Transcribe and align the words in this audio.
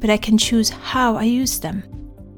but 0.00 0.10
I 0.10 0.16
can 0.16 0.38
choose 0.38 0.70
how 0.70 1.16
I 1.16 1.24
use 1.24 1.60
them. 1.60 1.82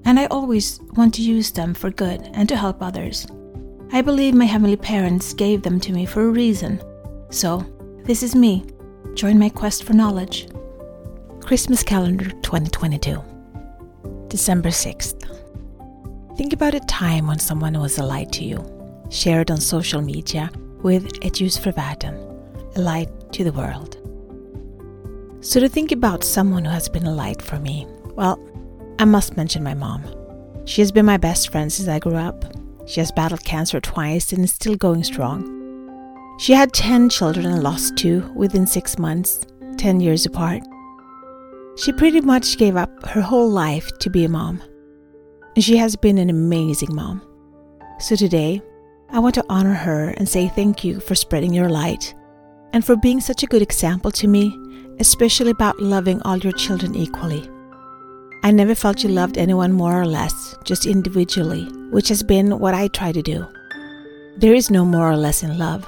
And 0.05 0.19
I 0.19 0.27
always 0.27 0.81
want 0.97 1.15
to 1.15 1.23
use 1.23 1.51
them 1.51 1.75
for 1.75 1.91
good 1.91 2.21
and 2.35 2.49
to 2.49 2.57
help 2.57 2.83
others. 2.83 3.27
I 3.93 4.03
believe 4.03 4.35
my 4.35 4.45
heavenly 4.45 4.77
parents 4.77 5.33
gave 5.35 5.63
them 5.63 5.81
to 5.81 5.93
me 5.93 6.07
for 6.07 6.23
a 6.25 6.31
reason. 6.31 6.81
So, 7.31 7.65
this 8.05 8.23
is 8.23 8.35
me. 8.35 8.65
Join 9.15 9.39
my 9.39 9.49
quest 9.49 9.85
for 9.85 9.93
knowledge. 9.93 10.49
Christmas 11.41 11.83
calendar 11.83 12.31
2022, 12.43 13.23
December 14.29 14.69
6th. 14.71 16.37
Think 16.37 16.53
about 16.53 16.75
a 16.75 16.81
time 16.81 17.27
when 17.27 17.39
someone 17.39 17.79
was 17.79 17.99
a 17.99 18.05
light 18.05 18.33
to 18.33 18.45
you, 18.45 18.65
Share 19.11 19.41
it 19.41 19.51
on 19.51 19.61
social 19.61 20.01
media 20.01 20.51
with 20.83 21.13
ljus 21.21 21.59
för 21.59 21.73
världen, 21.73 22.15
a 22.77 22.81
light 22.81 23.33
to 23.33 23.45
the 23.45 23.53
world. 23.53 24.10
So, 25.43 25.59
to 25.59 25.71
think 25.71 25.91
about 25.91 26.23
someone 26.23 26.67
who 26.67 26.71
has 26.71 26.91
been 26.91 27.07
a 27.07 27.15
light 27.15 27.41
for 27.41 27.59
me, 27.59 27.87
well, 28.15 28.39
I 28.99 29.07
must 29.07 29.39
mention 29.39 29.65
my 29.65 29.73
mom. 29.73 30.05
She 30.67 30.83
has 30.83 30.93
been 30.93 31.07
my 31.07 31.17
best 31.17 31.51
friend 31.51 31.73
since 31.73 31.89
I 31.89 31.99
grew 31.99 32.17
up. 32.17 32.45
She 32.87 33.01
has 33.01 33.11
battled 33.11 33.43
cancer 33.43 33.81
twice 33.81 34.35
and 34.35 34.45
is 34.45 34.53
still 34.53 34.77
going 34.77 35.03
strong. 35.03 36.37
She 36.39 36.53
had 36.53 36.75
10 36.75 37.09
children 37.09 37.47
and 37.47 37.63
lost 37.63 37.97
two 37.97 38.31
within 38.37 38.67
six 38.67 38.99
months, 38.99 39.47
10 39.79 40.01
years 40.01 40.27
apart. 40.27 40.63
She 41.77 41.93
pretty 41.93 42.21
much 42.21 42.59
gave 42.59 42.77
up 42.77 42.91
her 43.07 43.23
whole 43.23 43.49
life 43.49 43.91
to 44.01 44.11
be 44.11 44.27
a 44.27 44.29
mom. 44.29 44.63
And 45.57 45.65
she 45.65 45.79
has 45.79 45.97
been 45.97 46.19
an 46.19 46.29
amazing 46.29 46.95
mom. 46.95 47.23
So 47.99 48.15
today, 48.15 48.61
I 49.09 49.19
want 49.19 49.35
to 49.37 49.45
honor 49.49 49.73
her 49.73 50.11
and 50.11 50.29
say 50.29 50.49
thank 50.49 50.85
you 50.85 51.01
for 51.01 51.15
spreading 51.15 51.55
your 51.55 51.71
light 51.71 52.15
and 52.73 52.85
for 52.85 52.97
being 52.97 53.21
such 53.21 53.43
a 53.43 53.47
good 53.47 53.63
example 53.63 54.11
to 54.11 54.29
me 54.29 54.59
especially 55.01 55.51
about 55.51 55.81
loving 55.81 56.21
all 56.23 56.37
your 56.37 56.53
children 56.53 56.95
equally. 56.95 57.51
I 58.43 58.51
never 58.51 58.75
felt 58.75 59.03
you 59.03 59.09
loved 59.09 59.39
anyone 59.39 59.73
more 59.73 60.01
or 60.01 60.07
less, 60.07 60.57
just 60.65 60.87
individually, 60.87 61.65
which 61.91 62.09
has 62.09 62.23
been 62.23 62.59
what 62.59 62.75
I 62.75 62.89
try 62.89 63.11
to 63.11 63.23
do. 63.23 63.47
There 64.37 64.55
is 64.55 64.71
no 64.71 64.85
more 64.85 65.11
or 65.11 65.17
less 65.17 65.43
in 65.43 65.59
love. 65.59 65.87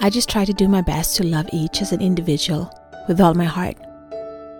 I 0.00 0.10
just 0.10 0.28
try 0.28 0.44
to 0.44 0.52
do 0.52 0.68
my 0.68 0.82
best 0.82 1.16
to 1.16 1.26
love 1.26 1.48
each 1.52 1.82
as 1.82 1.92
an 1.92 2.00
individual 2.00 2.70
with 3.08 3.20
all 3.20 3.34
my 3.34 3.44
heart. 3.44 3.76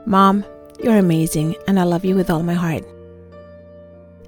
Mom, 0.07 0.45
you're 0.83 0.97
amazing, 0.97 1.55
and 1.67 1.79
I 1.79 1.85
love 1.85 2.05
you 2.05 2.15
with 2.15 2.31
all 2.31 2.43
my 2.43 2.55
heart. 2.55 2.85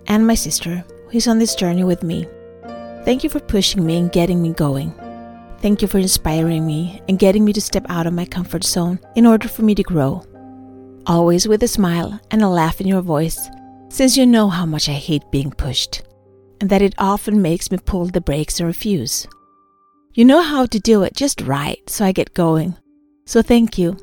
And 0.07 0.27
my 0.27 0.35
sister, 0.35 0.85
who 1.09 1.17
is 1.17 1.27
on 1.27 1.39
this 1.39 1.55
journey 1.55 1.85
with 1.85 2.03
me. 2.03 2.27
Thank 3.05 3.25
you 3.25 3.31
for 3.31 3.41
pushing 3.41 3.85
me 3.85 3.99
and 3.99 4.13
getting 4.13 4.43
me 4.43 4.53
going. 4.53 4.93
Thank 5.61 5.83
you 5.83 5.89
for 5.89 5.99
inspiring 5.99 6.67
me 6.67 7.03
and 7.07 7.19
getting 7.19 7.45
me 7.45 7.53
to 7.53 7.61
step 7.61 7.85
out 7.91 8.07
of 8.07 8.15
my 8.15 8.25
comfort 8.25 8.65
zone 8.65 8.99
in 9.15 9.27
order 9.27 9.47
for 9.47 9.61
me 9.61 9.75
to 9.75 9.83
grow. 9.83 10.25
Always 11.07 11.47
with 11.47 11.63
a 11.63 11.69
smile 11.69 12.19
and 12.31 12.41
a 12.41 12.49
laugh 12.49 12.81
in 12.81 12.87
your 12.87 13.03
voice, 13.03 13.51
since 13.91 14.17
you 14.17 14.25
know 14.25 14.49
how 14.49 14.65
much 14.65 14.89
I 14.89 14.93
hate 14.93 15.31
being 15.31 15.51
pushed, 15.51 16.03
and 16.63 16.71
that 16.71 16.81
it 16.81 16.95
often 16.97 17.43
makes 17.43 17.71
me 17.71 17.77
pull 17.77 18.07
the 18.07 18.23
brakes 18.23 18.59
and 18.59 18.67
refuse. 18.67 19.27
You 20.15 20.25
know 20.25 20.41
how 20.41 20.65
to 20.65 20.81
do 20.81 21.03
it 21.03 21.15
just 21.15 21.43
right, 21.43 21.79
so 21.91 22.07
I 22.07 22.13
get 22.13 22.33
going. 22.33 22.75
So 23.27 23.43
thank 23.43 23.77
you, 23.77 23.99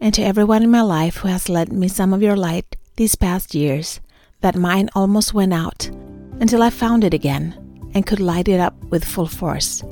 and 0.00 0.12
to 0.14 0.22
everyone 0.22 0.64
in 0.64 0.70
my 0.72 0.82
life 0.82 1.18
who 1.18 1.28
has 1.28 1.48
lent 1.48 1.70
me 1.70 1.86
some 1.86 2.14
of 2.14 2.22
your 2.22 2.36
light 2.36 2.76
these 2.96 3.14
past 3.14 3.54
years, 3.54 4.00
that 4.40 4.56
mine 4.56 4.90
almost 4.96 5.34
went 5.34 5.54
out 5.54 5.86
until 6.40 6.64
I 6.64 6.70
found 6.70 7.04
it 7.04 7.14
again 7.14 7.54
and 7.94 8.04
could 8.04 8.20
light 8.20 8.48
it 8.48 8.58
up 8.58 8.74
with 8.90 9.04
full 9.04 9.28
force. 9.28 9.84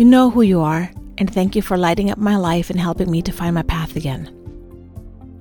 You 0.00 0.06
know 0.06 0.30
who 0.30 0.40
you 0.40 0.62
are, 0.62 0.90
and 1.18 1.30
thank 1.30 1.54
you 1.54 1.60
for 1.60 1.76
lighting 1.76 2.10
up 2.10 2.16
my 2.16 2.34
life 2.34 2.70
and 2.70 2.80
helping 2.80 3.10
me 3.10 3.20
to 3.20 3.32
find 3.32 3.54
my 3.54 3.60
path 3.60 3.96
again. 3.96 4.32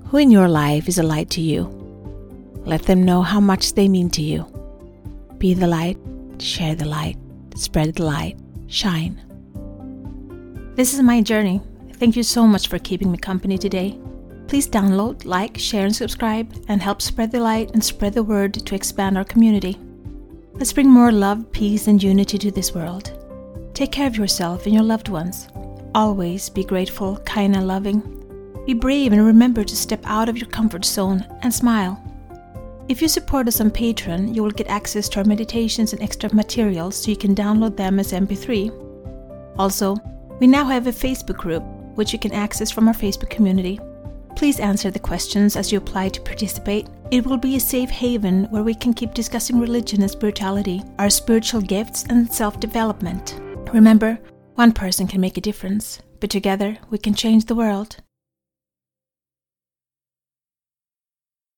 Who 0.08 0.18
in 0.18 0.32
your 0.32 0.50
life 0.50 0.90
is 0.90 0.98
a 0.98 1.02
light 1.02 1.30
to 1.30 1.42
you? 1.42 1.64
Let 2.66 2.82
them 2.82 3.06
know 3.06 3.22
how 3.22 3.40
much 3.40 3.76
they 3.76 3.88
mean 3.88 4.10
to 4.10 4.22
you. 4.22 4.46
Be 5.38 5.54
the 5.54 5.66
light, 5.66 5.98
share 6.40 6.76
the 6.76 6.84
light, 6.84 7.16
spread 7.56 7.96
the 7.96 8.04
light, 8.04 8.38
shine. 8.68 9.22
This 10.76 10.94
is 10.94 11.02
my 11.04 11.22
journey. 11.22 11.62
Thank 11.94 12.18
you 12.18 12.24
so 12.24 12.46
much 12.46 12.68
for 12.68 12.80
keeping 12.80 13.14
me 13.14 13.18
company 13.18 13.58
today. 13.58 13.98
Please 14.48 14.68
download, 14.68 15.24
like, 15.24 15.58
share, 15.58 15.86
and 15.86 15.96
subscribe, 15.96 16.54
and 16.68 16.82
help 16.82 17.02
spread 17.02 17.32
the 17.32 17.40
light 17.40 17.72
and 17.72 17.82
spread 17.82 18.12
the 18.12 18.24
word 18.24 18.56
to 18.56 18.76
expand 18.76 19.18
our 19.18 19.24
community. 19.24 19.78
Let's 20.56 20.74
bring 20.74 20.90
more 20.90 21.14
love, 21.14 21.50
peace, 21.54 21.88
and 21.88 22.04
unity 22.04 22.38
to 22.40 22.52
this 22.52 22.76
world. 22.76 23.14
Take 23.80 23.94
care 23.94 24.08
of 24.08 24.18
yourself 24.18 24.66
and 24.66 24.76
your 24.76 24.84
loved 24.84 25.08
ones. 25.08 25.48
Always 25.96 26.50
be 26.50 26.66
grateful, 26.66 27.16
kind, 27.20 27.56
and 27.56 27.66
loving. 27.66 28.02
Be 28.66 28.74
brave 28.74 29.14
and 29.14 29.26
remember 29.26 29.64
to 29.64 29.74
step 29.74 30.02
out 30.04 30.28
of 30.28 30.38
your 30.38 30.50
comfort 30.50 30.84
zone 30.84 31.26
and 31.44 31.54
smile. 31.54 31.98
If 32.90 33.02
you 33.02 33.08
support 33.08 33.48
us 33.48 33.62
on 33.62 33.72
Patreon, 33.72 34.36
you 34.36 34.44
will 34.44 34.52
get 34.52 34.68
access 34.68 35.08
to 35.08 35.20
our 35.20 35.26
meditations 35.26 35.94
and 35.94 36.02
extra 36.02 36.36
materials 36.36 36.98
so 36.98 37.10
you 37.10 37.16
can 37.16 37.34
download 37.34 37.78
them 37.78 38.02
as 38.02 38.12
MP3. 38.12 39.56
Also, 39.58 39.96
we 40.42 40.48
now 40.48 40.66
have 40.66 40.88
a 40.88 40.92
Facebook 40.92 41.38
group 41.38 41.64
which 41.96 42.12
you 42.12 42.20
can 42.20 42.34
access 42.34 42.70
from 42.70 42.90
our 42.90 42.94
Facebook 42.94 43.30
community. 43.30 43.80
Please 44.36 44.60
answer 44.60 44.92
the 44.92 45.00
questions 45.00 45.56
as 45.56 45.72
you 45.72 45.78
apply 45.78 46.10
to 46.10 46.20
participate. 46.20 46.90
It 47.12 47.26
will 47.26 47.38
be 47.38 47.56
a 47.56 47.62
safe 47.62 47.90
haven 47.90 48.44
where 48.50 48.64
we 48.64 48.76
can 48.76 48.94
keep 48.94 49.14
discussing 49.14 49.58
religion 49.58 50.02
and 50.02 50.12
spirituality, 50.12 50.84
our 50.98 51.10
spiritual 51.10 51.62
gifts, 51.62 52.04
and 52.10 52.30
self 52.30 52.60
development. 52.60 53.40
Remember, 53.74 54.20
one 54.56 54.74
person 54.74 55.08
can 55.08 55.22
make 55.22 55.38
a 55.38 55.42
difference, 55.42 56.02
but 56.20 56.30
together 56.30 56.78
we 56.90 56.98
can 56.98 57.14
change 57.14 57.46
the 57.46 57.56
world. 57.56 57.98